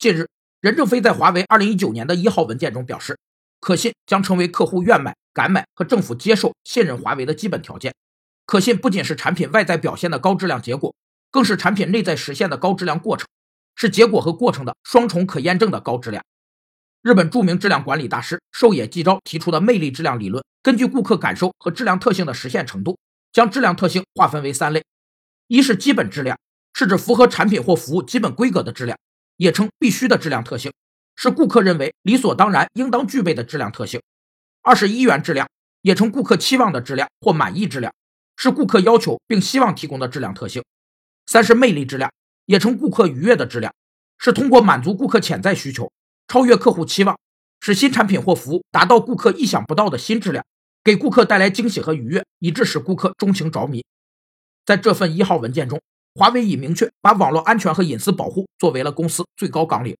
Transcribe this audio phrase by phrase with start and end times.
[0.00, 0.26] 近日，
[0.62, 3.18] 任正非在华为2019年的一号文件中表示，
[3.60, 7.94] 可信将成为客户愿买、敢买和政府接受、信任华为的基本条件。
[8.46, 10.94] 可信不仅是产品外在表现的高质量结果，
[11.30, 13.28] 更是产品内在实现的高质量过程，
[13.76, 16.24] 是结果和过程的双重可验证的高质量。
[17.02, 22.98] 日本著名质量管理大师寿野纪昭提出的魅力质量理论，根据顾客感受和质量特性的实现程度，
[23.34, 24.82] 将质量特性划分为三类：
[25.48, 26.38] 一是基本质量，
[26.72, 28.98] 是指符合产品或服务基本规格的质量，
[29.40, 30.70] 也称必须的质量特性，
[31.16, 33.98] 是顾客认为理所当然应当具备的质量特性；
[34.60, 35.48] 二是一元质量，
[35.80, 37.90] 也称顾客期望的质量或满意质量。
[38.36, 40.62] 是顾客要求并希望提供的质量特性。
[41.26, 42.12] 三是魅力质量，
[42.44, 43.72] 也称顾客愉悦的质量，
[44.18, 45.90] 是通过满足顾客潜在需求，
[46.28, 47.18] 超越客户期望，
[47.60, 50.44] 使新产品或服务达到顾客意想不到的新质量，
[50.84, 53.82] 给顾客带来惊喜和愉悦，以致使顾客钟情着迷。
[54.66, 55.80] 在这份一号文件中，
[56.20, 59.96] 华为已明确把网络安全和隐私保护作为了公司最高纲领。